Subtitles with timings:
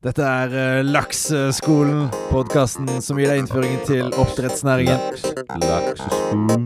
[0.00, 4.96] Dette er uh, Lakseskolen, podkasten som gir deg innføringen til oppdrettsnæringen.
[4.96, 5.26] Laks,
[5.60, 6.62] lakseskolen.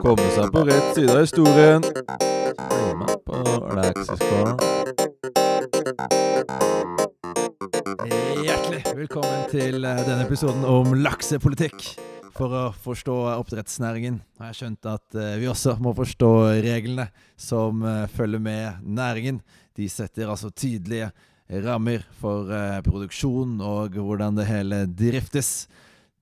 [0.00, 1.84] Komme seg på rett side av historien.
[1.84, 3.42] Bli med på
[3.76, 4.56] lakseskolen.
[8.40, 11.90] Hjertelig velkommen til uh, denne episoden om laksepolitikk.
[12.40, 16.34] For å forstå oppdrettsnæringen har jeg skjønt at uh, vi også må forstå
[16.64, 17.84] reglene som
[18.16, 19.44] følger med næringen.
[19.76, 21.12] De setter altså tydelige
[21.48, 25.66] rammer for eh, produksjon og hvordan det hele driftes.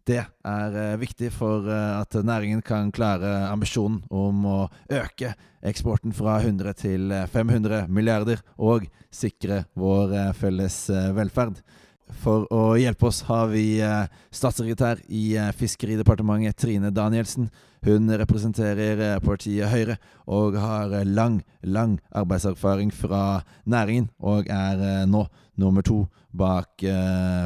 [0.04, 4.58] Det er eh, viktig for eh, at næringen kan klare ambisjonen om å
[4.92, 10.76] øke eksporten fra 100 til 500 milliarder og sikre vår felles
[11.16, 11.62] velferd.
[12.24, 13.78] For å hjelpe oss har vi
[14.34, 17.50] statssekretær i Fiskeridepartementet, Trine Danielsen.
[17.84, 25.26] Hun representerer partiet Høyre og har lang, lang arbeidserfaring fra næringen, og er nå
[25.60, 26.80] nummer to bak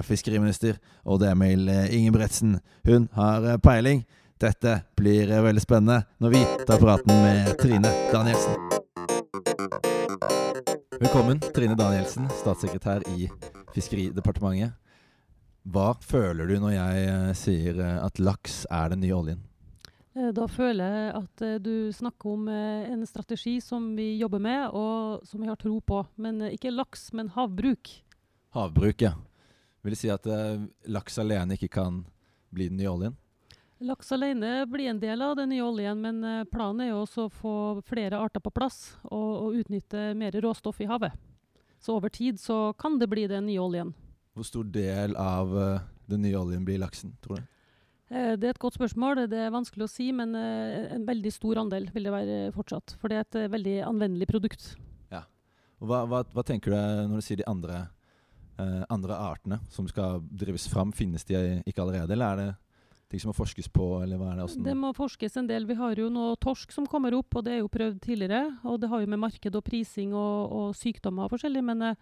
[0.06, 2.60] fiskeriminister Odd Emil Ingebretsen.
[2.86, 4.06] Hun har peiling.
[4.38, 8.54] Dette blir veldig spennende når vi tar praten med Trine Danielsen.
[10.98, 13.28] Velkommen, Trine Danielsen, statssekretær i
[13.70, 14.74] Fiskeridepartementet.
[15.68, 19.44] Hva føler du når jeg sier at laks er den nye oljen?
[20.18, 24.42] Eh, da føler jeg at eh, du snakker om eh, en strategi som vi jobber
[24.42, 26.02] med, og som vi har tro på.
[26.18, 27.92] Men ikke laks, men havbruk.
[28.56, 29.14] Havbruk, ja.
[29.84, 30.26] Vil det si at
[30.90, 32.02] laks alene ikke kan
[32.50, 33.14] bli den nye oljen?
[33.80, 37.30] Laks alene blir en del av den nye oljen, men planen er jo også å
[37.30, 37.54] få
[37.86, 41.14] flere arter på plass og, og utnytte mer råstoff i havet.
[41.78, 43.92] Så over tid så kan det bli den nye oljen.
[44.34, 45.54] Hvor stor del av
[46.10, 47.46] den nye oljen blir laksen, tror du?
[48.08, 49.26] Eh, det er et godt spørsmål.
[49.28, 52.96] Det er vanskelig å si, men eh, en veldig stor andel vil det være fortsatt.
[53.00, 54.70] For det er et eh, veldig anvendelig produkt.
[55.12, 55.26] Ja.
[55.82, 56.78] Hva, hva, hva, tenker du
[57.12, 57.86] når du sier de andre,
[58.90, 60.90] andre, artene som skal drives fram?
[60.96, 61.36] Finnes de
[61.68, 62.48] ikke allerede, eller er det
[63.08, 63.88] ting som må forskes på?
[64.02, 65.66] eller hva er Det Det må forskes en del.
[65.66, 68.58] Vi har jo nå torsk som kommer opp, og det er jo prøvd tidligere.
[68.64, 71.64] Og det har jo med marked og prising og, og sykdommer forskjellig.
[71.64, 71.94] men uh,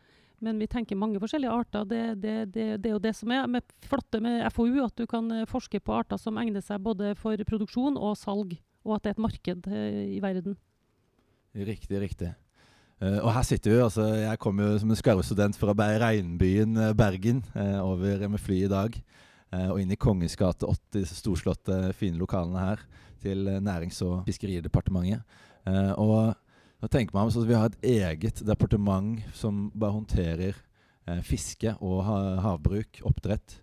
[0.44, 1.84] men vi tenker mange forskjellige arter.
[1.88, 5.06] Det, det, det, det, er jo det som er med flotte med FoU, at du
[5.08, 9.04] kan eh, forske på arter som egner seg både for produksjon og salg, og at
[9.04, 10.58] det er et marked uh, i verden.
[11.56, 12.34] Riktig, riktig.
[13.00, 13.80] Uh, og her sitter vi.
[13.86, 15.72] altså Jeg kom jo som en skarvestudent fra
[16.04, 19.00] regnbyen Bergen uh, over med fly i dag.
[19.54, 22.80] Og inn i Kongens gate 80, disse storslåtte, fine lokalene her,
[23.22, 25.22] til Nærings- og fiskeridepartementet.
[25.96, 26.34] og
[26.80, 30.54] da tenker man at Vi har et eget departement som bare håndterer
[31.08, 33.60] eh, fiske og ha, havbruk, oppdrett.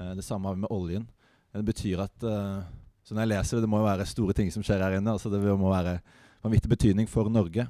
[0.00, 1.06] Eh, det samme har vi med oljen.
[1.54, 2.66] Det betyr at eh,
[3.06, 5.14] så når jeg leser det, det må jo være store ting som skjer her inne.
[5.14, 6.00] altså Det må være
[6.42, 7.68] vanvittig betydning for Norge.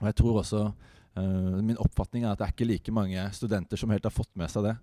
[0.00, 3.78] Og jeg tror også eh, Min oppfatning er at det er ikke like mange studenter
[3.78, 4.76] som helt har fått med seg det.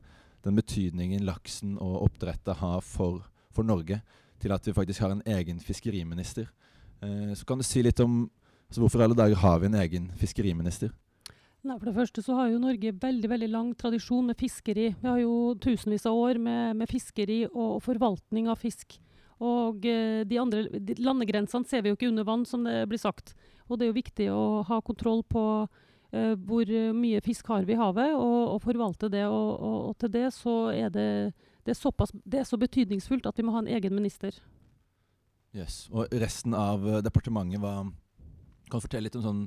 [0.45, 3.23] Den betydningen laksen og oppdrettet har for,
[3.53, 4.01] for Norge,
[4.41, 6.51] til at vi faktisk har en egen fiskeriminister.
[7.01, 8.28] Eh, så kan du si litt om
[8.67, 10.94] altså hvorfor alle dager har vi en egen fiskeriminister?
[11.66, 14.91] Nei, for det første så har jo Norge veldig veldig lang tradisjon med fiskeri.
[15.00, 19.00] Vi har jo tusenvis av år med, med fiskeri og, og, forvaltning av fisk.
[19.41, 23.01] Og eh, de andre de landegrensene ser vi jo ikke under vann, som det blir
[23.01, 23.34] sagt.
[23.66, 25.41] Og det er jo viktig å ha kontroll på
[26.16, 29.26] eh, hvor mye fisk har vi i havet, og, og forvalte det.
[29.28, 31.09] Og, og, til det så er det,
[31.66, 34.38] det, er såpass, det er så betydningsfullt at vi må ha en egen minister.
[35.56, 35.86] Yes.
[35.92, 37.84] Og resten av eh, departementet, hva
[38.66, 39.44] kan du fortelle litt om sånn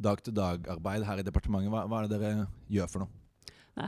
[0.00, 1.72] dag-til-dag-arbeid her i departementet?
[1.72, 3.19] Hva, hva, er det dere gjør for noe?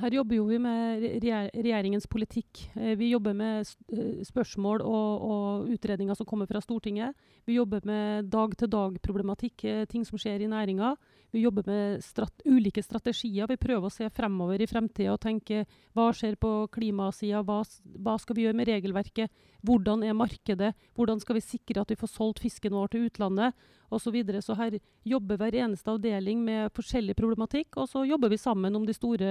[0.00, 2.62] Her jobber vi med regjeringens politikk.
[2.76, 7.16] Eh, vi jobber med eh, spørsmål og, og, utredninger som kommer fra Stortinget.
[7.44, 10.94] Vi jobber med dag-til-dag-problematikk, eh, ting som skjer i næringa.
[11.32, 13.48] Vi jobber med strat ulike strategier.
[13.48, 15.64] Vi prøver å se fremover i fremtida og tenke
[15.96, 17.62] hva skjer på klimasida, hva,
[17.98, 19.32] hva, skal vi gjøre med regelverket,
[19.64, 23.56] hvordan er markedet, hvordan skal vi sikre at vi får solgt fisken vår til utlandet
[23.92, 24.08] osv.
[24.08, 24.42] Så, videre.
[24.42, 28.86] så her jobber hver eneste avdeling med forskjellig problematikk, og så jobber vi sammen om
[28.88, 29.30] de store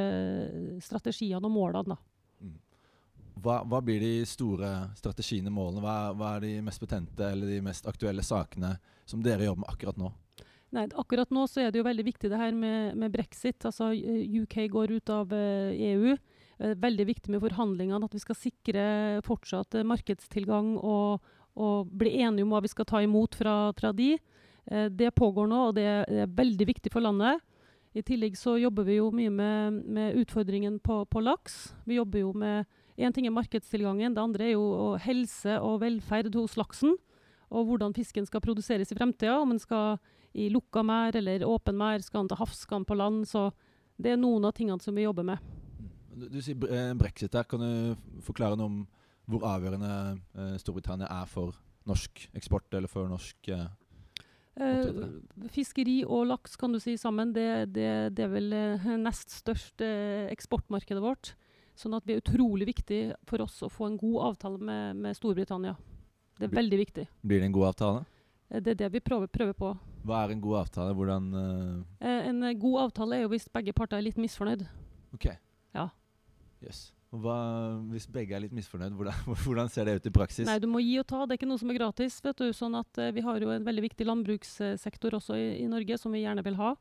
[0.84, 1.96] strategiene og målene.
[1.96, 2.00] Da.
[3.42, 5.82] Hva, hva, blir de store strategiene, målene?
[5.82, 8.76] Hva, hva er de mest betente eller de mest aktuelle sakene
[9.10, 10.12] som dere jobber med akkurat nå?
[10.72, 13.60] Nei, akkurat nå så er det jo veldig viktig det her med, med brexit.
[13.68, 16.16] Altså UK går ut av EU.
[16.62, 18.84] Uh, veldig viktig med forhandlingene at vi skal sikre
[19.26, 21.26] fortsatt markedstilgang og,
[21.58, 24.14] og, bli enige om hva vi skal ta imot fra, fra de.
[24.70, 27.42] Det pågår nå, og det er, veldig viktig for landet.
[27.92, 31.74] I tillegg så jobber vi jo mye med, med utfordringen på, på, laks.
[31.88, 36.36] Vi jobber jo med Én ting er markedstilgangen, det andre er jo helse og velferd
[36.36, 36.92] hos laksen.
[37.50, 39.40] Og hvordan fisken skal produseres i fremtida.
[39.42, 39.98] Om den skal
[40.38, 43.24] i lukka mær eller åpen mær, skal den til havs, skal den på land.
[43.32, 43.48] Så
[43.98, 45.42] det er noen av tingene som vi jobber med.
[46.14, 47.48] Du, du sier eh, brexit der.
[47.50, 48.80] Kan du forklare noe om
[49.32, 49.94] hvor avgjørende
[50.36, 51.58] eh, Storbritannia er for
[51.90, 53.81] norsk eksport, eller for norsk eh, Eh.
[55.52, 57.88] Fiskeri og laks kan du si sammen, det, det,
[58.18, 61.34] det er vel eh, nest størst eh, eksportmarkedet vårt.
[61.80, 63.00] Sånn at det er utrolig viktig
[63.30, 65.76] for oss å få en god avtale med, med Storbritannia.
[66.38, 67.06] Det er veldig viktig.
[67.26, 68.04] Blir det en god avtale?
[68.52, 69.72] Eh, Det er det vi prøver, prøver på.
[70.06, 70.94] Hva er en god avtale?
[70.98, 74.66] Hvordan eh, Eh, En eh, god avtale er jo hvis begge parter er litt misfornøyd.
[75.16, 75.30] OK.
[75.76, 75.90] Ja.
[76.62, 76.92] Yes.
[77.12, 77.38] Hva,
[77.92, 80.48] hvis begge er litt misfornøyd, hvordan, hvordan ser det ut i praksis?
[80.48, 81.26] Nei, du må gi og ta.
[81.26, 82.22] Det er ikke noe som er gratis.
[82.24, 82.48] vet du.
[82.56, 86.16] Sånn at eh, Vi har jo en veldig viktig landbrukssektor også i, i Norge, som
[86.16, 86.76] vi gjerne vil ha.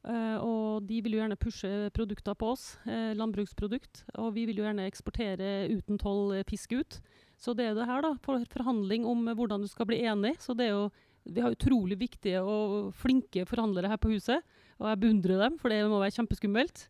[0.00, 4.06] Uh, og de vil jo gjerne pushe produkter på oss, eh, landbruksprodukt.
[4.20, 7.00] Og vi vil jo gjerne eksportere uten toll eh, fisk ut.
[7.40, 8.14] Så det er det her, da.
[8.24, 10.38] For forhandling om hvordan du skal bli enig.
[10.40, 10.88] Så det er jo
[11.28, 14.40] vi har utrolig viktige og flinke forhandlere her på huset,
[14.80, 16.86] og jeg beundrer dem, for det må være kjempeskummelt.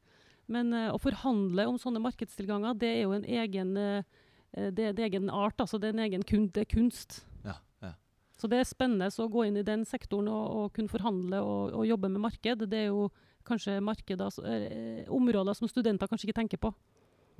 [0.50, 4.04] Men uh, å forhandle om sånne markedstilganger, det er jo en egen eh,
[4.50, 7.20] Det, det er egen art, altså det er en egen kun, det er kunst.
[7.46, 7.92] Ja, ja.
[8.34, 11.76] Så det er spennende å gå inn i den sektoren og, og kunne forhandle og,
[11.78, 12.64] og jobbe med marked.
[12.66, 13.04] Det er jo
[13.46, 16.72] kanskje markeder, eh, områder som studenter kanskje ikke tenker på.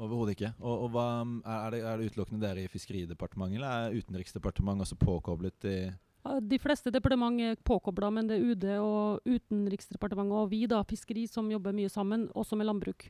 [0.01, 0.53] Overhodet ikke.
[0.63, 1.09] Og, og hva,
[1.45, 5.77] er, det, er det utelukkende dere i Fiskeridepartementet, eller er Utenriksdepartementet også påkoblet i
[6.21, 11.25] De fleste departement er påkobla, men det er UD og Utenriksdepartementet og vi, da, fiskeri,
[11.31, 13.07] som jobber mye sammen, også med landbruk.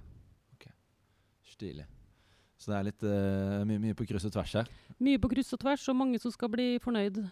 [0.55, 0.69] Ok,
[1.51, 1.89] Stilig.
[2.61, 4.71] Så det er litt uh, mye, mye på kryss og tvers her.
[5.01, 7.23] Mye på kryss og tvers, og mange som skal bli fornøyd.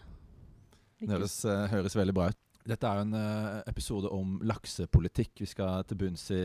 [0.99, 2.41] Det høres, uh, høres veldig bra ut.
[2.67, 5.37] Dette er jo en uh, episode om laksepolitikk.
[5.45, 6.43] Vi skal til bunns i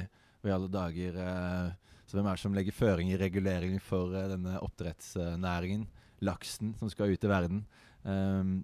[0.49, 1.73] i alle dager eh,
[2.05, 5.87] Så hvem er det som legger føring i reguleringen for eh, denne oppdrettsnæringen?
[6.25, 7.65] Laksen som skal ut i verden.
[8.09, 8.63] Ehm,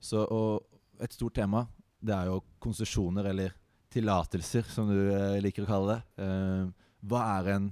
[0.00, 1.66] så, og et stort tema
[1.98, 3.54] det er jo konsesjoner, eller
[3.90, 6.24] tillatelser, som du eh, liker å kalle det.
[6.24, 7.70] Eh, hva er en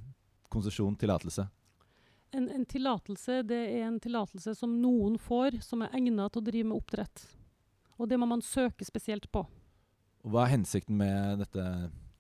[0.52, 1.46] konsesjon, tillatelse?
[2.36, 6.46] En, en tillatelse det er en tillatelse som noen får, som er egnet til å
[6.48, 7.22] drive med oppdrett.
[7.96, 9.44] Og det må man søke spesielt på.
[10.26, 11.64] Og hva er hensikten med dette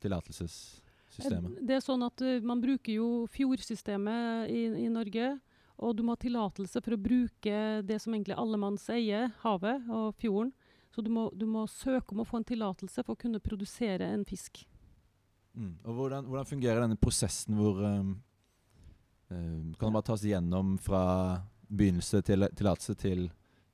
[0.04, 1.58] tillatelsessystemet?
[1.66, 5.34] Det er sånn at uh, Man bruker jo fjordsystemet i, i Norge.
[5.78, 10.14] Og du må ha tillatelse for å bruke det som egentlig allemanns sier, havet og
[10.20, 10.54] fjorden.
[10.94, 14.08] Så du må, du må søke om å få en tillatelse for å kunne produsere
[14.14, 14.62] en fisk.
[15.56, 15.74] Mm.
[15.84, 18.14] Og hvordan, hvordan fungerer denne prosessen hvor um,
[19.28, 21.04] um, Kan det bare tas gjennom fra
[21.68, 23.24] begynnelse til tillatelse til,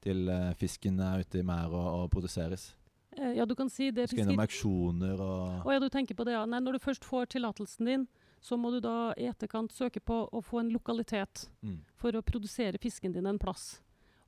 [0.03, 2.71] til uh, fisken er ute i merdet og, og produseres?
[3.17, 6.25] Eh, ja, du kan si det Skal innom auksjoner og Å ja, du tenker på
[6.27, 6.45] det, ja.
[6.49, 8.07] Nei, når du først får tillatelsen din,
[8.43, 11.79] så må du da i etterkant søke på å få en lokalitet mm.
[11.99, 13.77] for å produsere fisken din en plass.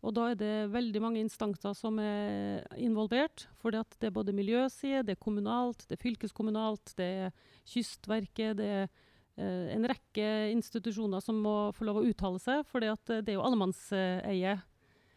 [0.05, 3.47] Og da er det veldig mange instanser som er involvert.
[3.61, 7.33] For det er både miljøside, det er kommunalt, det er fylkeskommunalt, det er
[7.73, 12.63] Kystverket, det er eh, en rekke institusjoner som må få lov å uttale seg.
[12.69, 12.93] For det
[13.25, 14.59] er jo allemannseie.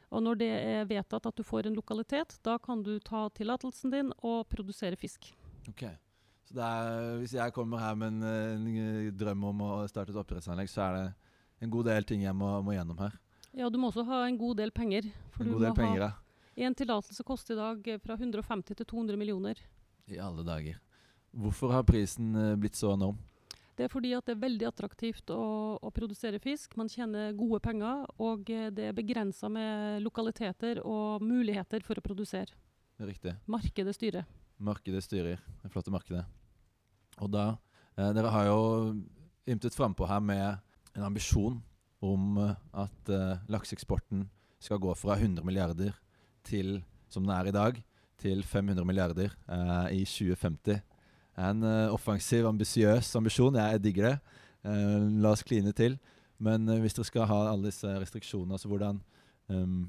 [0.07, 3.91] Og når det er vedtatt at du får en lokalitet, da kan du ta tillatelsen
[3.91, 5.33] din og produsere fisk.
[5.67, 5.83] Ok.
[6.47, 10.69] Så er, hvis jeg kommer her med en, en drøm om å starte et oppdrettsanlegg,
[10.71, 11.07] så er det
[11.65, 13.17] en god del ting jeg må, må gjennom her.
[13.57, 15.09] Ja, du må også ha en god del penger.
[15.33, 16.11] For En du god del må penger, ha.
[16.57, 19.59] En tillatelse koster i dag fra 150 til 200 millioner.
[20.09, 20.79] I alle dager.
[21.37, 23.19] Hvorfor har prisen eh, blitt så enorm?
[23.77, 25.43] Det er fordi at det er veldig attraktivt å,
[25.77, 26.73] å produsere fisk.
[26.79, 32.05] Man tjener gode penger, og eh, det er begrensa med lokaliteter og muligheter for å
[32.05, 32.57] produsere.
[32.97, 33.35] Er riktig.
[33.45, 34.25] Markedet styrer.
[34.59, 35.41] Markedet styrer.
[35.61, 36.25] Det flotte markedet.
[37.21, 37.49] Og da
[37.97, 38.59] eh, Dere har jo
[39.47, 40.57] ymtet frampå her med
[40.95, 41.59] en ambisjon
[42.05, 44.27] om eh, at eh, lakseeksporten
[44.59, 45.93] skal gå fra 100 milliarder
[46.47, 47.81] til, som den er i dag,
[48.17, 50.81] til 500 milliarder eh, i 2050.
[51.37, 53.55] En eh, offensiv, ambisiøs ambisjon.
[53.55, 54.17] Jeg digger det.
[54.65, 55.99] Eh, la oss kline til.
[56.41, 58.99] Men eh, hvis dere skal ha alle disse restriksjonene, så hvordan
[59.53, 59.85] ehm,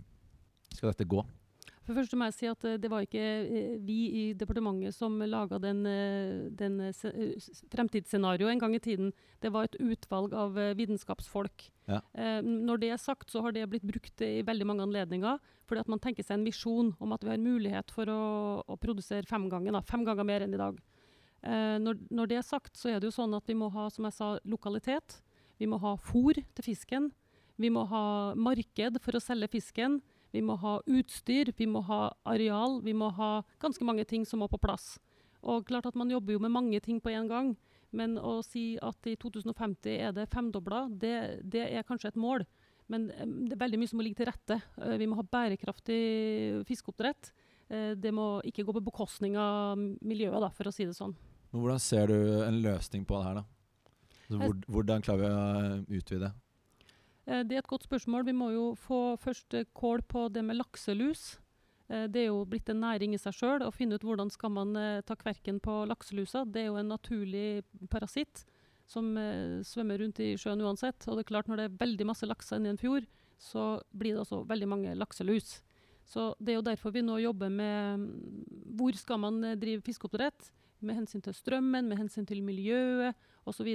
[0.74, 1.24] skal dette gå?
[1.88, 5.14] For først må jeg si at eh, det var ikke eh, vi i departementet som
[5.24, 6.82] laga den, eh, den
[7.72, 9.14] fremtidsscenarioet en gang i tiden.
[9.40, 11.70] Det var et utvalg av vitenskapsfolk.
[11.88, 12.02] Ja.
[12.44, 15.38] Når det er sagt, så har det blitt brukt i veldig mange anledninger.
[15.64, 18.20] Fordi at man tenker seg en visjon om at vi har mulighet for å,
[18.68, 20.76] å produsere fem ganger, da, fem ganger mer enn i dag.
[21.40, 24.04] Når, når det er sagt, så er det jo sånn at vi må ha som
[24.08, 25.20] jeg sa, lokalitet.
[25.62, 27.08] Vi må ha fôr til fisken.
[27.56, 28.04] Vi må ha
[28.36, 30.00] marked for å selge fisken.
[30.38, 34.38] Vi må ha utstyr, vi må ha areal, vi må ha ganske mange ting som
[34.38, 34.96] må på plass.
[35.42, 37.56] Og klart at Man jobber jo med mange ting på en gang,
[37.90, 42.46] men å si at i 2050 er det femdobla, det, det er kanskje et mål.
[42.88, 43.08] Men
[43.48, 44.60] det er veldig mye som må ligge til rette.
[44.80, 46.00] Eh, vi må ha bærekraftig
[46.68, 47.32] fiskeoppdrett.
[47.68, 51.16] Eh, det må ikke gå på bekostning av miljøet, da, for å si det sånn.
[51.50, 53.46] Men hvordan ser du en løsning på det her, da?
[54.68, 56.32] Hvordan klarer vi å utvide?
[57.28, 58.24] Eh, Det er et godt spørsmål.
[58.24, 61.38] Vi må jo få først eh, kål på det med lakselus.
[61.88, 63.62] Eh, Det er jo blitt en næring i seg sjøl.
[63.66, 66.44] Å finne ut hvordan skal man ta kverken på lakselusa.
[66.44, 68.46] Det er jo en naturlig parasitt
[68.88, 69.04] som
[69.68, 71.04] svømmer rundt i sjøen uansett.
[71.08, 73.04] Og det er klart når det er veldig masse lakser inni en fjord,
[73.38, 75.60] så blir det også veldig mange lakselus.
[76.08, 80.48] Så det er jo derfor vi nå jobber med mm, hvor skal man drive fiskeoppdrett.
[80.80, 83.16] Med hensyn til strømmen, med hensyn til miljøet
[83.48, 83.68] osv.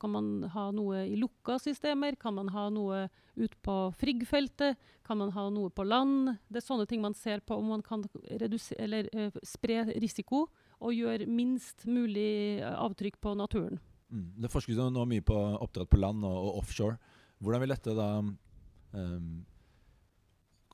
[0.00, 2.16] Kan man ha noe i lukka systemer?
[2.20, 4.78] Kan man ha noe ut på Frigg-feltet?
[5.06, 6.36] Kan man ha noe på land?
[6.48, 10.46] Det er sånne ting man ser på om man kan eller, eh, spre risiko
[10.80, 13.80] og gjøre minst mulig eh, avtrykk på naturen.
[14.12, 14.30] Mm.
[14.44, 16.98] Det forskes jo nå mye på oppdrett på land og, og offshore.
[17.42, 19.44] Hvordan vil dette da um,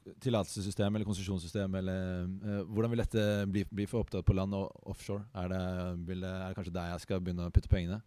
[0.00, 4.71] Tillatelsessystem eller konsesjonssystem eller uh, Hvordan vil dette bli, bli for opptatt på land og
[4.88, 5.26] offshore?
[5.37, 5.64] Er det,
[6.09, 8.00] vil er det kanskje der jeg skal begynne å putte pengene?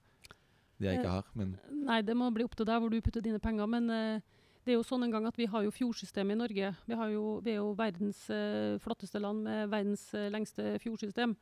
[0.81, 1.53] De jeg ikke Eh, har, men
[1.85, 3.69] Nei, det må bli opp til deg hvor du putter dine penger.
[3.69, 6.71] Men uh, det er jo sånn en gang at vi har jo fjordsystemet i Norge.
[6.89, 11.37] Vi, har jo, vi er jo verdens uh, flotteste land med verdens lengste fjordsystem.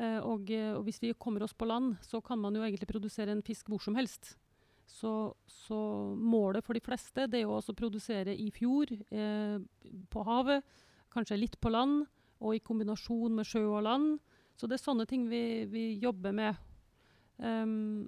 [0.00, 3.42] Og, og hvis vi kommer oss på land, så kan man jo egentlig produsere en
[3.44, 4.30] fisk hvor som helst.
[4.90, 5.12] Så,
[5.46, 5.78] så
[6.18, 9.58] målet for de fleste det er å produsere i fjord, eh,
[10.10, 10.66] på havet,
[11.14, 12.02] kanskje litt på land,
[12.40, 14.18] og i kombinasjon med sjø og land.
[14.58, 16.66] Så det er sånne ting vi, vi jobber med.
[17.40, 18.04] Um,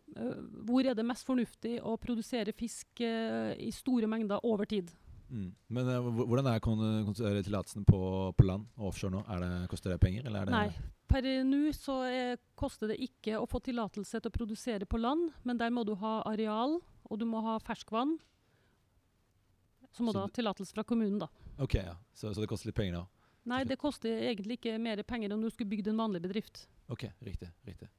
[0.67, 4.91] hvor er det mest fornuftig å produsere fisk eh, i store mengder over tid?
[5.33, 5.51] Mm.
[5.75, 8.01] Men uh, hvordan er kon- tillatelsen på,
[8.37, 9.23] på land og offshore nå?
[9.33, 10.91] Er det, koster det penger, eller er det Nei.
[11.13, 15.33] Per nå så er, koster det ikke å få tillatelse til å produsere på land,
[15.45, 18.15] men der må du ha areal, og du må ha ferskvann.
[19.93, 21.29] Så må Så du ha tillatelse fra kommunen, da.
[21.61, 21.99] Ok, ja.
[22.17, 23.05] Så, så det koster litt penger da?
[23.53, 26.65] Nei, det koster egentlig ikke mer penger enn om du skulle bygd en vanlig bedrift.
[26.93, 27.51] Ok, riktig.
[27.67, 27.91] riktig.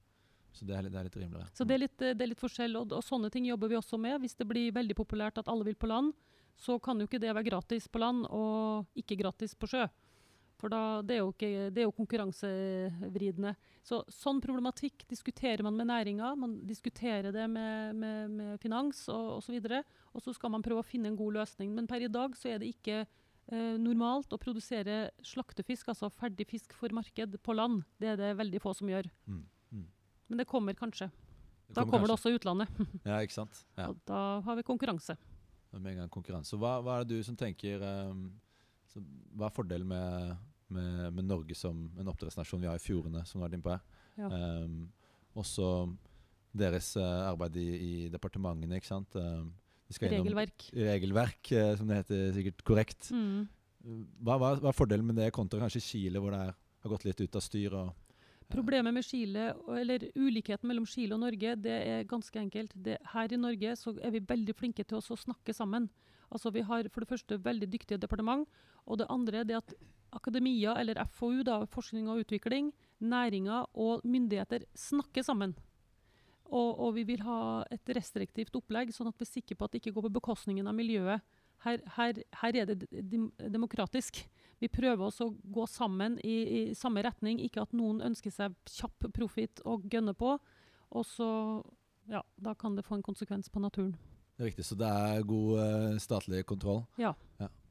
[0.53, 1.49] Så det er det er litt rimeligere.
[1.57, 3.77] Så det er litt, eh, det er litt forskjell, og, og sånne ting jobber vi
[3.77, 4.21] også med.
[4.23, 6.13] Hvis det blir veldig populært at alle vil på land,
[6.59, 9.87] så kan jo ikke det være gratis på land og ikke gratis på sjø.
[10.63, 13.51] For da, det er jo, ikke, det er jo konkurransevridende.
[13.83, 19.41] Så sånn problematikk diskuterer man med næringa, man diskuterer det med, med, med finans og
[19.41, 19.57] osv.
[20.13, 21.73] Og så skal man prøve å finne en god løsning.
[21.75, 26.47] Men per i dag så er det ikke eh, normalt å produsere slaktefisk, altså ferdig
[26.53, 27.83] fisk for marked, på land.
[27.99, 29.11] Det er det veldig få som gjør.
[29.27, 29.43] Mm.
[29.75, 29.85] Mm.
[30.31, 31.11] Men det kommer kanskje.
[31.67, 32.71] Det Da kommer det også utlandet.
[33.09, 33.65] Ja, ikke sant?
[33.75, 33.91] Ja.
[33.91, 35.19] Og da har vi konkurranse.
[35.73, 36.53] Med en gang konkurranse.
[36.53, 38.27] Så Hva, hva er det du som tenker um,
[38.91, 39.01] så
[39.33, 40.35] Hva er fordelen med,
[40.73, 42.61] med, med Norge som en oppdrettsnasjon?
[42.61, 43.87] Vi har i fjordene, som du har vært inne på her.
[44.21, 44.29] Ja.
[44.29, 44.75] Um,
[45.41, 45.69] også
[46.53, 49.17] deres uh, arbeid i, i departementene, ikke sant.
[49.17, 49.51] Um,
[49.93, 50.69] Regelverk.
[50.73, 53.09] regelverk, uh, som det heter sikkert korrekt.
[53.13, 53.49] Mm.
[54.23, 56.53] Hva, hva, hva er fordelen med det kontra kanskje Chile, hvor det er,
[56.85, 57.75] har gått litt ut av styr?
[57.81, 58.02] Og,
[58.49, 62.73] Problemet med Chile, eller ulikheten mellom Chile og Norge, det er ganske enkelt.
[62.75, 65.89] Det, her i Norge så er vi veldig flinke til å snakke sammen.
[66.33, 68.47] Altså Vi har for det første veldig dyktige departement,
[68.85, 69.75] og det andre er at
[70.13, 75.55] akademia, eller FoU, da, forskning og utvikling, næringer og myndigheter snakker sammen.
[76.53, 79.73] Og, og vi vil ha et restriktivt opplegg, sånn at vi er sikre på at
[79.73, 81.23] det ikke går på bekostningen av miljøet.
[81.63, 84.19] Her, her, her er det dem demokratisk.
[84.63, 88.53] Vi prøver også å gå sammen i, i samme retning, ikke at noen ønsker seg
[88.71, 90.37] kjapp profit og gønne på.
[90.93, 91.27] Og så
[92.07, 93.97] ja, da kan det få en konsekvens på naturen.
[94.37, 97.13] det er riktig, Så det er god eh, statlig kontroll Ja.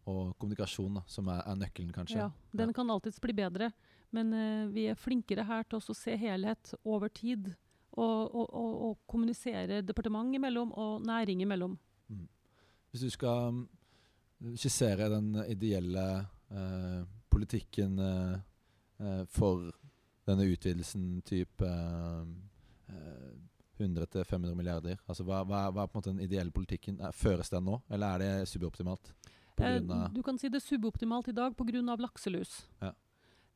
[0.04, 2.18] og kommunikasjon da, som er, er nøkkelen, kanskje.
[2.18, 3.70] Ja, den kan alltids bli bedre,
[4.10, 7.54] men uh, vi er flinkere her til å se helhet over tid.
[7.92, 11.74] Og, og, og, og kommunisere departement imellom og næring imellom.
[12.90, 16.06] Hvis du skal mm, skissere den ideelle
[16.52, 18.34] eh, politikken eh,
[19.02, 19.70] eh, for
[20.28, 22.24] denne utvidelsen type eh,
[23.82, 27.00] 100-500 milliarder, altså hva, hva, hva er på en måte den ideelle politikken?
[27.02, 29.14] Er, føres den nå, eller er det suboptimalt?
[29.58, 29.80] Eh,
[30.12, 31.96] du kan si det er suboptimalt i dag pga.
[31.98, 32.62] lakselus.
[32.82, 32.92] Ja.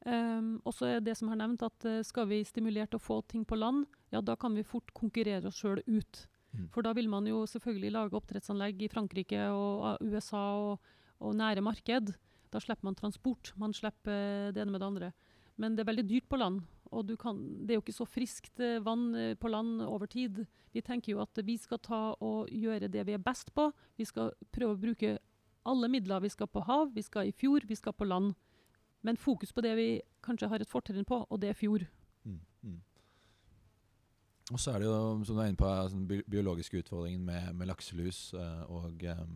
[0.07, 3.03] Um, og så er det som har nevnt at eh, skal vi stimulere til å
[3.03, 6.21] få ting på land, ja da kan vi fort konkurrere oss sjøl ut.
[6.53, 6.69] Mm.
[6.71, 11.35] For da vil man jo selvfølgelig lage oppdrettsanlegg i Frankrike og ah, USA og, og
[11.35, 12.15] nære marked.
[12.57, 15.13] Da slipper man transport, man slipper eh, det ene med det andre.
[15.61, 17.37] Men det er veldig dyrt på land, og kan,
[17.67, 20.47] det er jo ikke så friskt eh, vann eh, på land over tid.
[20.73, 23.69] Vi tenker jo at vi skal ta og gjøre det vi er best på.
[24.01, 25.19] Vi skal prøve å bruke
[25.69, 26.25] alle midler.
[26.25, 28.33] Vi skal på hav, vi skal i fjord, vi skal på land.
[29.05, 29.89] Men fokus på det vi
[30.25, 31.85] kanskje har et fortrinn på, og det er fjord.
[32.25, 32.81] mm, mm.
[34.55, 37.67] Og så er det jo, som du er inne på, den biologiske utfordringen med, med
[37.67, 38.31] lakselus
[38.69, 39.27] og eh,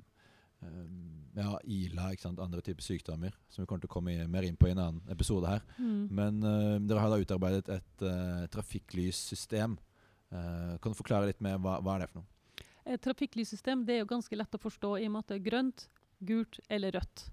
[0.60, 2.40] ja, ILA, ikke sant?
[2.42, 5.12] andre typer sykdommer, som vi kommer til å komme mer inn på i en annen
[5.12, 5.62] episode her.
[5.78, 9.78] Men uh, dere har da utarbeidet et uh, trafikklyssystem.
[10.30, 12.28] Uh, kan du forklare litt mer hva, hva er det for noe?
[12.90, 15.46] Et trafikklyssystem det er jo ganske lett å forstå i og med at det er
[15.48, 15.86] grønt,
[16.26, 17.28] gult eller rødt.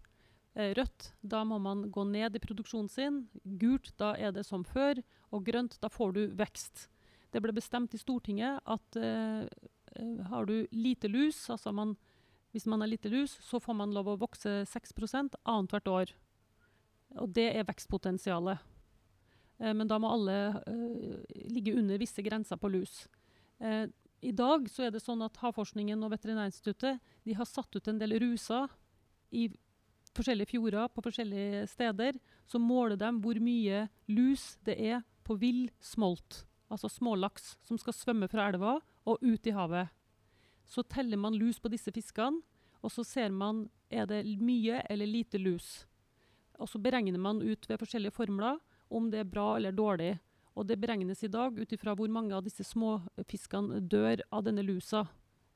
[0.57, 3.21] Eh, Rødt, da må man gå ned i produksjonen sin.
[3.61, 5.03] Gult, da er det som før.
[5.29, 6.87] Og grønt, da får du vekst.
[7.33, 11.93] Det ble bestemt i Stortinget at eh, eh, har du lite lus, altså man,
[12.57, 14.95] hvis man er lite lus, så får man lov å vokse 6
[15.45, 16.13] annethvert år.
[17.21, 18.57] Og det er vekstpotensialet.
[19.61, 23.05] Eh, men da må alle eh, ligge under visse grenser på lus.
[23.61, 23.85] Eh,
[24.25, 28.01] I dag så er det sånn at Havforskningen og Veterinærinstituttet de har satt ut en
[28.01, 28.73] del ruser
[29.29, 29.47] i
[30.17, 32.17] forskjellige fjorder på forskjellige steder.
[32.49, 37.93] Så måler de hvor mye lus det er på vill smolt, altså smålaks, som skal
[37.93, 39.91] svømme fra elva og ut i havet.
[40.67, 42.43] Så teller man lus på disse fiskene,
[42.83, 45.87] og så ser man er det mye eller lite lus.
[46.59, 48.59] Og så beregner man ut ved forskjellige formler
[48.93, 50.17] om det er bra eller dårlig.
[50.57, 54.65] Og det beregnes i dag ut ifra hvor mange av disse småfiskene dør av denne
[54.65, 55.05] lusa.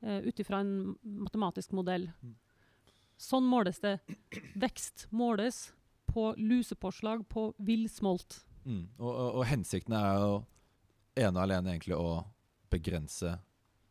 [0.01, 2.07] Uh, ut ifra en matematisk modell.
[2.21, 2.35] Mm.
[3.21, 3.99] Sånn måles det.
[4.57, 5.67] Vekst måles
[6.09, 8.41] på lusepåslag på vill smolt.
[8.65, 8.87] Mm.
[8.97, 10.33] Og, og, og hensikten er jo
[11.21, 12.21] ene og alene egentlig å
[12.71, 13.35] begrense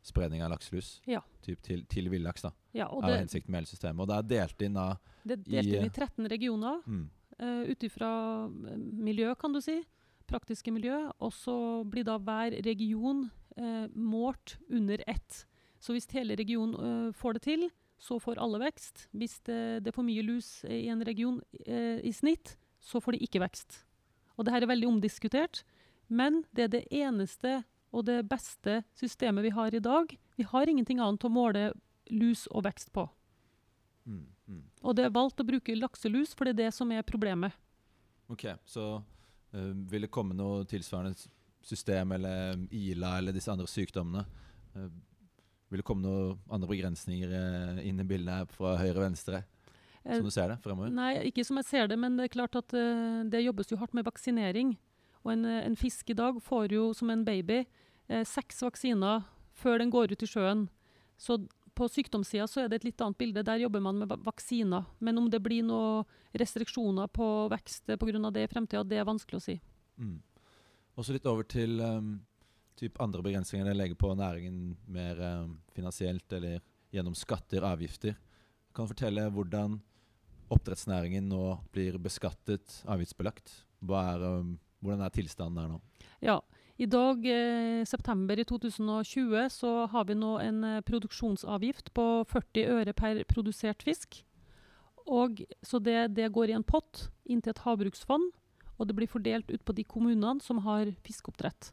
[0.03, 1.21] spredning av lakselus Ja.
[1.43, 2.43] typ til, til villaks.
[2.43, 4.01] da, Ja, og er det, hensikten med hele systemet.
[4.01, 6.81] Og det er delt inn da det er delt i- inn i 13 regioner.
[6.87, 7.11] mm,
[7.43, 8.11] uh, ut ifra
[8.71, 9.83] eh, miljø, kan du si.
[10.29, 11.11] Praktiske miljø.
[11.21, 15.45] Og så blir da hver region uh, målt under ett.
[15.81, 19.09] Så hvis hele regionen uh, får det til, så får alle vekst.
[19.13, 23.13] Hvis det, det er for mye lus i en region eh, i snitt, så får
[23.13, 23.85] de ikke vekst.
[24.39, 25.65] Og det her er veldig omdiskutert,
[26.09, 30.13] men det er det eneste og det beste systemet vi har i dag.
[30.39, 31.71] Vi har ingenting annet å måle
[32.11, 33.09] lus og vekst på.
[34.05, 34.63] mm, mm.
[34.83, 37.55] Og det er valgt å bruke lakselus, for det er det som er problemet.
[38.31, 41.19] Ok, så uh, vil det komme noe tilsvarende
[41.67, 44.25] system eller ILA eller disse andre sykdommene?
[44.77, 44.91] Uh,
[45.71, 49.43] vil det komme noen andre begrensninger uh, inn i bildet fra høyre og venstre,
[50.01, 50.95] som du ser det fremover?
[50.95, 52.73] Nei, ikke som jeg ser det, men det er klart at
[53.31, 54.73] det jobbes jo hardt med vaksinering.
[55.25, 57.65] Og en, eh, en fisk i dag får jo som en baby
[58.09, 60.69] eh, seks vaksiner før den går ut i sjøen.
[61.21, 61.43] Så
[61.77, 63.45] på sykdomssida så er det et litt annet bilde.
[63.45, 64.87] Der jobber man med vaksiner.
[64.99, 68.31] Men om det blir noen restriksjoner på vekst pga.
[68.31, 69.61] det i fremtida, det er vanskelig å si.
[69.97, 70.19] Mm.
[70.97, 72.21] Også litt over til um,
[72.99, 76.61] andre begrensninger det legger på næringen mer um, finansielt eller
[76.93, 78.17] gjennom skatter og avgifter.
[78.75, 79.79] Kan du fortelle hvordan
[80.51, 83.53] oppdrettsnæringen nå blir beskattet, avgiftsbelagt?
[83.87, 85.81] Hva er, um, hvordan er tilstanden der nå?
[86.25, 86.41] Ja.
[86.81, 92.71] I dag, eh, september i 2020, så har vi nå en eh, produksjonsavgift på 40
[92.79, 94.23] øre per produsert fisk.
[95.05, 98.31] Og, så det, det går i en pott inn til et havbruksfond,
[98.81, 101.73] og det blir fordelt ut på de kommunene som har fiskeoppdrett.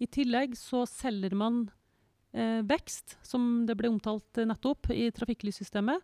[0.00, 1.66] I tillegg så selger man
[2.32, 6.00] eh, vekst, som det ble omtalt eh, nettopp i trafikklyssystemet.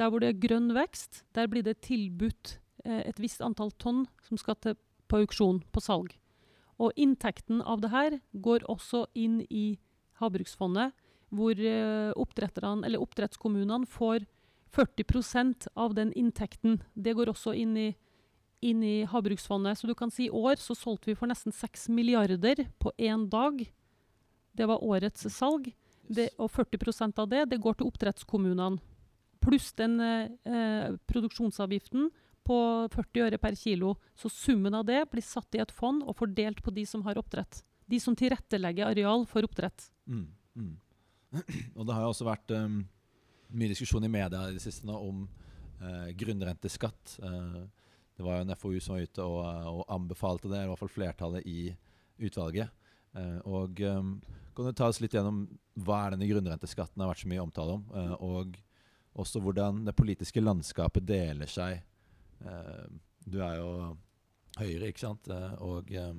[0.00, 4.06] Der hvor det er grønn vekst, der blir det tilbudt eh, et visst antall tonn
[4.24, 6.14] som skal til, på auksjon, på salg.
[6.82, 9.78] Og inntekten av det her går også inn i
[10.20, 10.94] havbruksfondet,
[11.34, 14.26] hvor eh, eller oppdrettskommunene får
[14.74, 16.82] 40% av den inntekten.
[16.94, 17.88] Det går også inn i,
[18.60, 19.78] inn i havbruksfondet.
[19.78, 23.28] Så du kan si i år så solgte vi for nesten 6 milliarder på én
[23.30, 23.62] dag.
[24.54, 25.72] Det var årets salg.
[26.04, 28.82] Det, og 40% av det, det går til oppdrettskommunene.
[29.44, 32.10] Pluss den eh, eh, produksjonsavgiften
[32.46, 32.56] på
[32.92, 33.94] 40 øre per kilo.
[34.18, 37.20] Så summen av det blir satt i et fond og fordelt på de som har
[37.20, 37.62] oppdrett.
[37.90, 39.88] De som tilrettelegger areal for oppdrett.
[40.08, 40.74] Mm, mm.
[41.78, 42.82] Og det har jo også vært um,
[43.54, 45.24] mye diskusjon i media i det siste nå om
[45.82, 47.18] uh, grunnrenteskatt.
[47.22, 47.64] Uh,
[48.14, 49.40] det var jo en FoU som var ute og,
[49.74, 51.74] og anbefalte det, i hvert fall flertallet i
[52.22, 52.70] utvalget.
[53.14, 54.16] Uh, og um,
[54.54, 55.44] Kan du ta oss litt gjennom
[55.82, 57.84] hva er denne grunnrenteskatten har vært så mye omtale om?
[57.90, 58.54] eh, og
[59.18, 61.80] også hvordan det politiske landskapet deler seg.
[62.44, 62.86] Eh,
[63.24, 63.70] du er jo
[64.54, 65.28] Høyre, ikke sant?
[65.32, 66.12] Eh, og eh,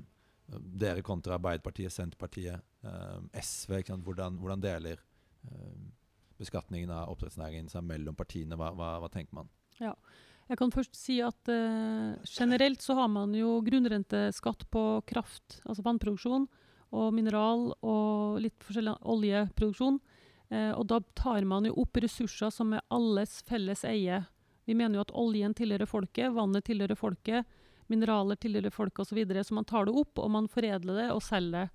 [0.51, 2.61] dere kontra Arbeiderpartiet, Senterpartiet,
[3.33, 3.79] SV.
[3.79, 4.05] Ikke sant?
[4.05, 4.99] Hvordan, hvordan deler
[6.37, 8.57] beskatningen av oppdrettsnæringen seg mellom partiene?
[8.59, 9.49] Hva, hva, hva tenker man?
[9.81, 9.95] Ja,
[10.45, 15.81] Jeg kan først si at eh, generelt så har man jo grunnrenteskatt på kraft, altså
[15.87, 16.45] vannproduksjon,
[16.93, 19.97] og mineral og litt forskjellig oljeproduksjon.
[20.53, 24.21] Eh, og da tar man jo opp ressurser som er alles felles eie.
[24.65, 27.47] Vi mener jo at oljen tilhører folket, vannet tilhører folket,
[27.91, 29.11] mineraler tilhører folket osv.
[29.13, 29.43] Så, videre.
[29.43, 31.67] så man tar det opp, og man foredler det og selger det.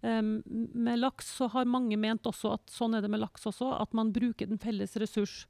[0.00, 0.38] Um,
[0.72, 3.92] med laks så har mange ment også at sånn er det med laks også, at
[3.92, 5.42] man bruker den felles ressurs.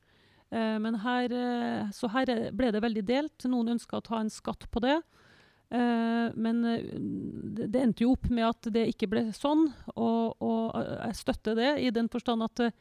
[0.50, 3.46] Uh, men her, eh, så her er- ble det veldig delt.
[3.46, 4.96] Noen ønska å ta en skatt på det.
[5.70, 6.86] Uh, men eh,
[7.70, 11.54] det, endte jo opp med at det ikke ble sånn, og, og eh, jeg støtter
[11.54, 12.74] det i den forstand at eh,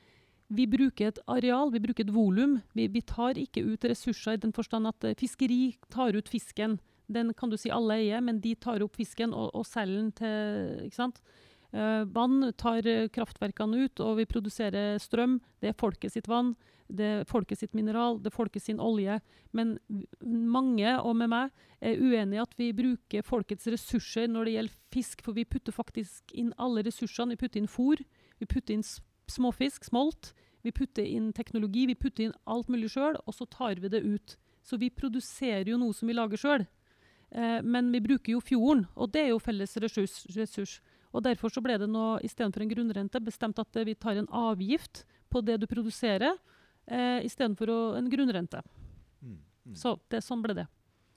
[0.50, 2.58] vi bruker et areal, vi bruker et volum.
[2.78, 6.80] Vi, vi tar ikke ut ressurser i den forstand at eh, fiskeri tar ut fisken.
[7.10, 10.12] Den kan du si alle eier, men de tar opp fisken og, og selger den
[10.18, 11.22] til ikke sant?
[11.70, 15.38] Eh, vann tar eh, kraftverkene ut, og vi produserer strøm.
[15.62, 16.56] Det er folket sitt vann,
[16.90, 19.20] det er folket sitt mineral, det er folket sin olje.
[19.54, 19.78] Men
[20.26, 24.82] mange, og med meg, er uenig i at vi bruker folkets ressurser når det gjelder
[24.98, 27.38] fisk, for vi putter faktisk inn alle ressursene.
[27.38, 28.02] Vi putter inn fôr,
[28.42, 28.86] vi putter inn
[29.32, 33.80] småfisk, smolt, vi putter inn teknologi, vi putter inn alt mulig sjøl, og så tar
[33.80, 34.36] vi det ut.
[34.63, 36.65] Så vi produserer jo noe som vi lager sjøl.
[37.32, 40.26] Eh, men vi bruker jo fjorden, og det er jo felles ressurs.
[40.36, 40.80] ressurs.
[41.13, 45.06] Og Derfor så ble det nå istedenfor en grunnrente bestemt at vi tar en avgift
[45.30, 46.36] på det du produserer,
[46.88, 48.62] eh, istedenfor en grunnrente.
[49.22, 49.39] Mm.
[49.65, 49.76] Mm.
[49.76, 50.68] Så det, sånn ble det.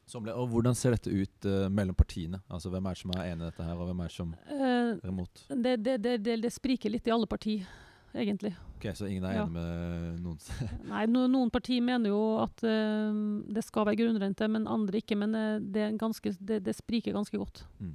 [0.07, 2.41] Sånn ble, og hvordan ser dette ut uh, mellom partiene?
[2.51, 4.33] Altså Hvem er det som er enig i dette her, og hvem er det som
[4.51, 5.45] Eh, er imot?
[5.49, 7.69] det, det, det, det, det spriker litt i alle partier,
[8.15, 8.53] egentlig.
[8.77, 9.43] Ok, Så ingen er Ja.
[9.47, 10.39] enig med noen?
[10.91, 13.13] Nei, no, Noen partier mener jo at uh,
[13.53, 15.17] det skal være grunnrente, men andre ikke.
[15.17, 17.65] Men eh, det, ganske, det, det spriker ganske godt.
[17.81, 17.95] Mm.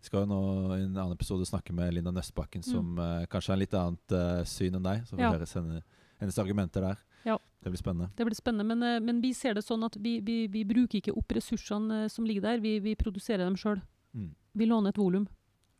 [0.00, 0.40] Vi skal jo nå
[0.78, 4.44] i en annen episode snakke med Linda Nøstbakken, som eh, kanskje har litt annet uh,
[4.48, 5.02] syn enn deg.
[5.06, 5.26] Så får vi Mm.
[5.26, 5.38] Ja.
[5.38, 5.82] høre henne,
[6.20, 6.98] hennes argumenter der.
[7.24, 7.36] Ja.
[7.60, 8.08] Det blir spennende.
[8.16, 11.12] Det blir spennende, men, men vi ser det sånn at vi, vi, vi bruker ikke
[11.16, 12.60] opp ressursene som ligger der.
[12.64, 13.82] Vi, vi produserer dem sjøl.
[14.16, 14.30] Mm.
[14.56, 15.26] Vi låner et volum.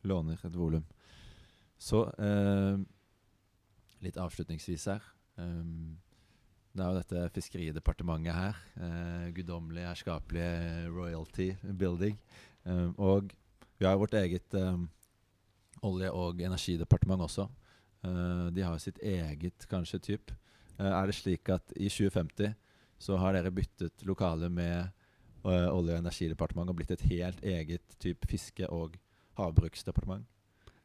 [0.05, 0.85] Låner et volum.
[1.81, 2.77] Så eh,
[4.05, 5.05] litt avslutningsvis her.
[5.41, 5.99] Um,
[6.71, 8.59] det er jo dette fiskeridepartementet her.
[8.79, 10.47] Uh, Guddommelig, herskapelig
[10.95, 12.19] royalty building.
[12.65, 13.33] Um, og
[13.79, 14.89] vi har jo vårt eget um,
[15.83, 17.49] olje- og energidepartement også.
[18.05, 20.33] Uh, de har jo sitt eget, kanskje, typ.
[20.79, 22.55] Uh, er det slik at i 2050
[23.01, 24.91] så har dere byttet lokale med
[25.45, 28.97] uh, Olje- og energidepartementet og blitt et helt eget type fiske- og
[29.41, 30.27] havbruksdepartement?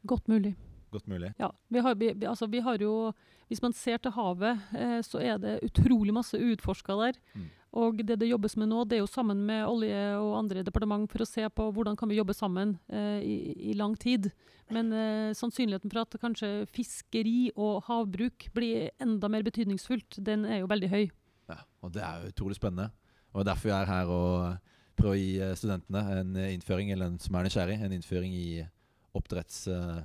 [0.06, 0.56] Godt mulig.
[0.96, 1.32] Godt mulig.
[1.40, 3.12] Ja, vi har, vi, altså, vi har jo
[3.46, 7.18] Hvis man ser til havet, eh, så er det utrolig masse uutforska der.
[7.36, 7.44] Mm.
[7.78, 11.06] Og det det jobbes med nå, det er jo sammen med olje og andre departement
[11.12, 13.36] for å se på hvordan kan vi jobbe sammen eh, i,
[13.70, 14.32] i lang tid.
[14.72, 20.64] Men eh, sannsynligheten for at kanskje fiskeri og havbruk blir enda mer betydningsfullt, den er
[20.64, 21.04] jo veldig høy.
[21.52, 22.90] Ja, og det er jo utrolig spennende.
[23.36, 27.22] Og derfor jeg er her og prøver å gi eh, studentene en innføring, eller en
[27.22, 28.50] som er nysgjerrig, en innføring i
[29.14, 29.66] oppdretts...
[29.70, 30.04] eh,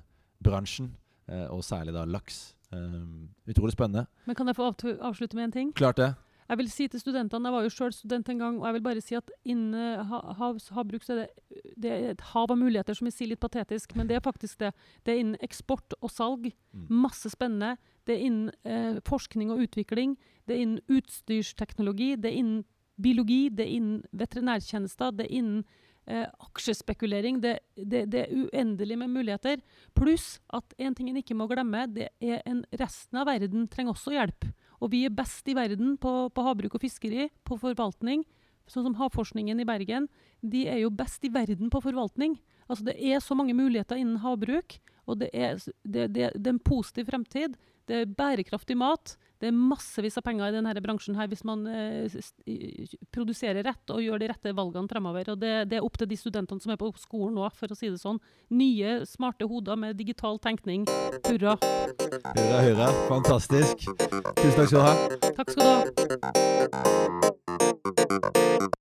[1.51, 2.55] og særlig da laks.
[2.71, 4.05] Um, utrolig spennende.
[4.25, 4.69] Men kan jeg få
[5.03, 5.73] avslutte med en ting?
[5.75, 6.13] Klart det.
[6.51, 8.83] Jeg vil si til studentene, jeg var jo selv student en gang, og jeg vil
[8.83, 10.33] bare si at innen eh, ha-
[10.75, 13.93] havbruk så er det, det er et hav av muligheter, som jeg sier litt patetisk,
[13.95, 14.73] men det er faktisk det.
[15.05, 16.49] Det er innen eksport og salg.
[16.75, 16.87] Mm.
[17.05, 17.77] Masse spennende.
[18.07, 20.17] Det er innen eh, forskning og utvikling.
[20.47, 22.15] Det er innen utstyrsteknologi.
[22.19, 22.65] Det er innen
[23.01, 23.49] biologi.
[23.49, 25.11] Det er innen veterinærtjenester.
[25.15, 25.63] Det er innen
[26.11, 27.39] eh, aksjespekulering.
[27.43, 29.63] Det, det, det er uendelig med muligheter.
[29.97, 33.95] Pluss at en ting en ikke må glemme, det er en resten av verden trenger
[33.95, 34.49] også hjelp.
[34.81, 38.25] Og vi er best i verden på, på havbruk og fiskeri, på forvaltning.
[38.69, 40.07] Sånn som Havforskningen i Bergen.
[40.41, 42.37] De er jo best i verden på forvaltning.
[42.69, 44.79] Altså Det er så mange muligheter innen havbruk.
[45.09, 47.57] Og det er, det, det, det er en positiv fremtid.
[47.89, 49.17] Det er bærekraftig mat.
[49.41, 52.13] Det er massevis av penger i denne bransjen her hvis man eh,
[53.13, 55.33] produserer rett og gjør de rette valgene fremover.
[55.33, 57.77] Og det, det er opp til de studentene som er på skolen nå, for å
[57.77, 58.21] si det sånn.
[58.53, 60.85] Nye, smarte hoder med digital tenkning.
[61.25, 61.57] Hurra.
[62.37, 62.87] Hurra, hurra.
[63.09, 63.89] Fantastisk.
[64.37, 64.93] Tusen takk skal du ha.
[65.41, 65.69] Takk skal du
[68.69, 68.71] ha.